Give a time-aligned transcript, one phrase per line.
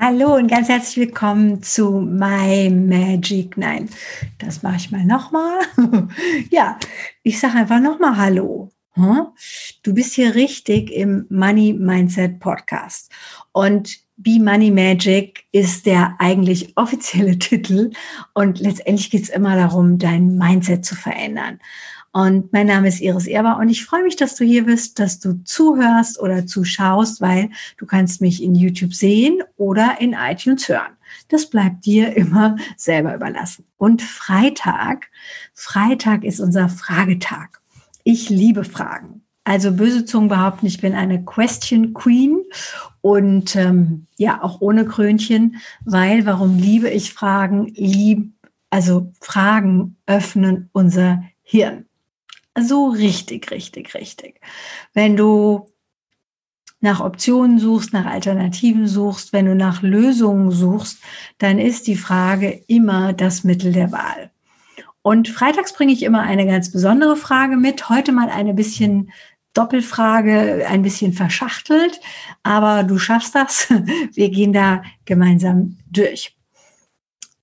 [0.00, 3.56] Hallo und ganz herzlich willkommen zu My Magic.
[3.56, 3.90] Nein,
[4.38, 5.58] das mache ich mal nochmal.
[6.50, 6.78] ja,
[7.24, 8.70] ich sage einfach nochmal Hallo.
[8.92, 9.26] Hm?
[9.82, 13.10] Du bist hier richtig im Money Mindset Podcast.
[13.50, 17.92] Und Be Money Magic ist der eigentlich offizielle Titel.
[18.34, 21.60] Und letztendlich geht es immer darum, dein Mindset zu verändern.
[22.12, 25.20] Und mein Name ist Iris Erber und ich freue mich, dass du hier bist, dass
[25.20, 30.96] du zuhörst oder zuschaust, weil du kannst mich in YouTube sehen oder in iTunes hören.
[31.28, 33.66] Das bleibt dir immer selber überlassen.
[33.76, 35.08] Und Freitag,
[35.54, 37.60] Freitag ist unser Fragetag.
[38.02, 39.22] Ich liebe Fragen.
[39.48, 42.42] Also böse Zungen behaupten, ich bin eine Question Queen
[43.00, 47.68] und ähm, ja, auch ohne Krönchen, weil warum liebe ich Fragen?
[47.68, 48.30] Lieb,
[48.68, 51.86] also Fragen öffnen unser Hirn.
[52.60, 54.38] So richtig, richtig, richtig.
[54.92, 55.70] Wenn du
[56.80, 60.98] nach Optionen suchst, nach Alternativen suchst, wenn du nach Lösungen suchst,
[61.38, 64.30] dann ist die Frage immer das Mittel der Wahl.
[65.00, 67.88] Und freitags bringe ich immer eine ganz besondere Frage mit.
[67.88, 69.10] Heute mal eine bisschen
[69.58, 72.00] Doppelfrage, ein bisschen verschachtelt,
[72.44, 73.68] aber du schaffst das.
[74.12, 76.36] Wir gehen da gemeinsam durch.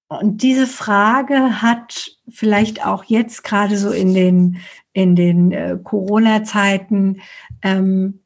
[0.07, 4.57] Und diese Frage hat vielleicht auch jetzt gerade so in den
[4.93, 7.21] in den äh, Corona-Zeiten,
[7.61, 8.21] ähm,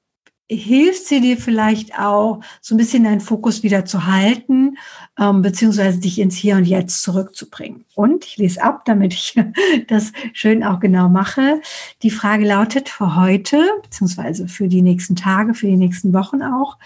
[0.50, 4.78] hilft sie dir vielleicht auch, so ein bisschen deinen Fokus wieder zu halten,
[5.20, 7.86] ähm, beziehungsweise dich ins Hier und Jetzt zurückzubringen.
[7.96, 9.36] Und ich lese ab, damit ich
[9.88, 11.62] das schön auch genau mache.
[12.02, 16.78] Die Frage lautet für heute, beziehungsweise für die nächsten Tage, für die nächsten Wochen auch,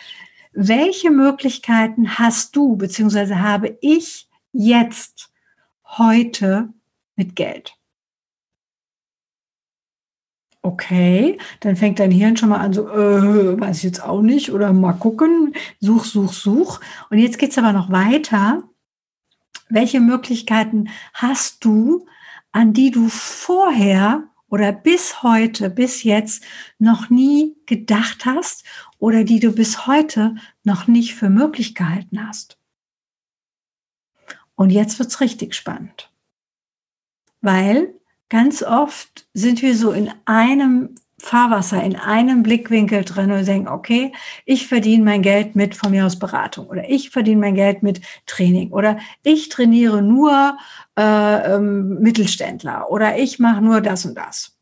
[0.52, 5.32] welche Möglichkeiten hast du, beziehungsweise habe ich jetzt
[5.86, 6.70] heute
[7.16, 7.76] mit Geld?
[10.66, 14.50] Okay, dann fängt dein Hirn schon mal an, so, äh, weiß ich jetzt auch nicht,
[14.50, 16.80] oder mal gucken, such, such, such.
[17.10, 18.64] Und jetzt geht's aber noch weiter.
[19.68, 22.06] Welche Möglichkeiten hast du,
[22.54, 26.46] an die du vorher oder bis heute, bis jetzt
[26.80, 28.64] noch nie gedacht hast
[29.00, 32.58] oder die du bis heute noch nicht für möglich gehalten hast?
[34.56, 36.10] Und jetzt wird's richtig spannend.
[37.42, 37.96] Weil
[38.30, 44.12] ganz oft sind wir so in einem Fahrwasser, in einem Blickwinkel drin und denken, okay,
[44.46, 48.02] ich verdiene mein Geld mit von mir aus Beratung oder ich verdiene mein Geld mit
[48.26, 50.58] Training oder ich trainiere nur
[50.98, 54.54] äh, ähm, Mittelständler oder ich mache nur das und das.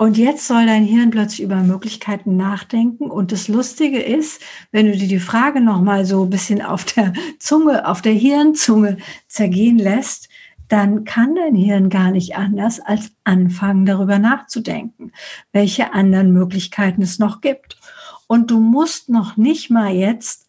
[0.00, 3.10] Und jetzt soll dein Hirn plötzlich über Möglichkeiten nachdenken.
[3.10, 4.40] Und das Lustige ist,
[4.70, 8.98] wenn du dir die Frage nochmal so ein bisschen auf der Zunge, auf der Hirnzunge
[9.26, 10.27] zergehen lässt,
[10.68, 15.12] dann kann dein Hirn gar nicht anders, als anfangen darüber nachzudenken,
[15.52, 17.78] welche anderen Möglichkeiten es noch gibt.
[18.26, 20.48] Und du musst noch nicht mal jetzt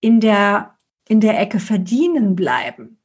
[0.00, 0.74] in der,
[1.08, 2.98] in der Ecke verdienen bleiben,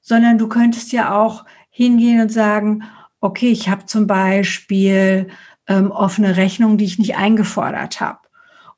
[0.00, 2.84] sondern du könntest ja auch hingehen und sagen,
[3.20, 5.28] okay, ich habe zum Beispiel
[5.66, 8.20] ähm, offene Rechnungen, die ich nicht eingefordert habe.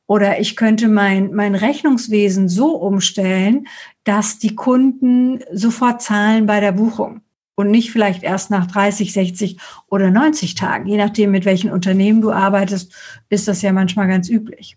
[0.06, 3.66] Oder ich könnte mein, mein Rechnungswesen so umstellen,
[4.04, 7.22] dass die Kunden sofort zahlen bei der Buchung
[7.54, 10.86] und nicht vielleicht erst nach 30, 60 oder 90 Tagen.
[10.86, 12.92] Je nachdem, mit welchen Unternehmen du arbeitest,
[13.28, 14.76] ist das ja manchmal ganz üblich.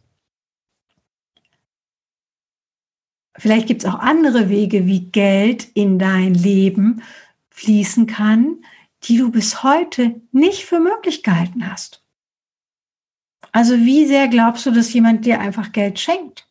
[3.37, 7.03] Vielleicht gibt es auch andere Wege, wie Geld in dein Leben
[7.51, 8.63] fließen kann,
[9.03, 12.06] die du bis heute nicht für möglich gehalten hast.
[13.51, 16.47] Also wie sehr glaubst du, dass jemand dir einfach Geld schenkt?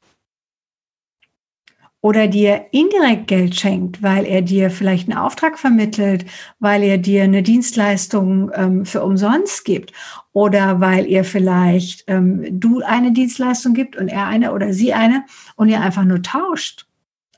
[2.01, 6.25] Oder dir indirekt Geld schenkt, weil er dir vielleicht einen Auftrag vermittelt,
[6.61, 9.93] weil er dir eine Dienstleistung ähm, für umsonst gibt
[10.33, 15.25] oder weil ihr vielleicht ähm, du eine Dienstleistung gibt und er eine oder sie eine
[15.57, 16.87] und ihr einfach nur tauscht.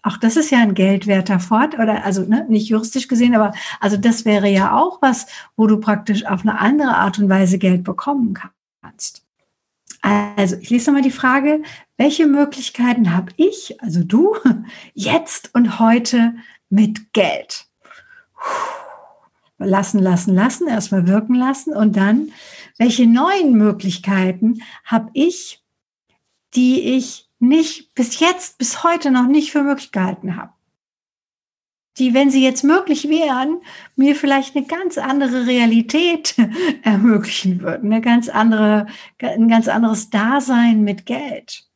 [0.03, 3.97] Auch das ist ja ein geldwerter Fort oder also ne, nicht juristisch gesehen, aber also
[3.97, 5.27] das wäre ja auch was,
[5.57, 8.35] wo du praktisch auf eine andere Art und Weise Geld bekommen
[8.83, 9.28] kannst.
[10.01, 11.63] Also, ich lese nochmal die Frage,
[11.97, 14.37] welche Möglichkeiten habe ich, also du,
[14.95, 16.35] jetzt und heute
[16.71, 17.67] mit Geld?
[19.59, 22.33] Lassen, lassen, lassen, erstmal wirken lassen und dann,
[22.79, 25.65] welche neuen Möglichkeiten habe ich,
[26.55, 30.53] die ich nicht bis jetzt, bis heute noch nicht für möglich gehalten habe?
[31.99, 33.61] Die, wenn sie jetzt möglich wären,
[33.97, 36.35] mir vielleicht eine ganz andere Realität
[36.83, 38.87] ermöglichen würden, eine ganz andere,
[39.21, 41.68] ein ganz anderes Dasein mit Geld.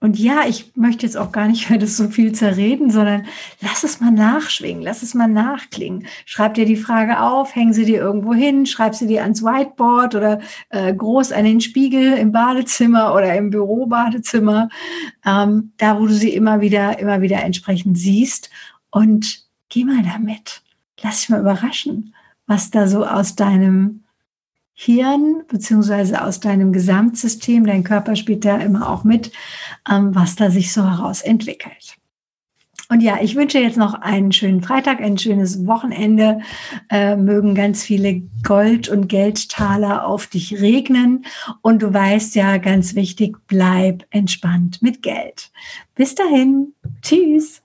[0.00, 3.26] Und ja, ich möchte jetzt auch gar nicht mehr das so viel zerreden, sondern
[3.60, 6.06] lass es mal nachschwingen, lass es mal nachklingen.
[6.24, 10.14] Schreib dir die Frage auf, häng sie dir irgendwo hin, schreib sie dir ans Whiteboard
[10.14, 14.68] oder äh, groß an den Spiegel im Badezimmer oder im Bürobadezimmer,
[15.26, 18.50] ähm, da wo du sie immer wieder, immer wieder entsprechend siehst.
[18.90, 20.62] Und geh mal damit.
[21.02, 22.14] Lass dich mal überraschen,
[22.46, 24.04] was da so aus deinem
[24.80, 29.32] Hirn beziehungsweise aus deinem Gesamtsystem, dein Körper spielt da immer auch mit,
[30.14, 31.96] was da sich so heraus entwickelt.
[32.90, 36.40] Und ja, ich wünsche jetzt noch einen schönen Freitag, ein schönes Wochenende.
[36.88, 41.26] Äh, mögen ganz viele Gold- und Geldtaler auf dich regnen.
[41.60, 45.50] Und du weißt ja, ganz wichtig, bleib entspannt mit Geld.
[45.94, 46.72] Bis dahin.
[47.02, 47.62] Tschüss.